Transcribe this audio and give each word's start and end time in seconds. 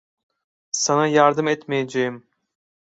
Sana 0.71 1.07
yardım 1.07 1.47
etmeyeceğim. 1.47 2.27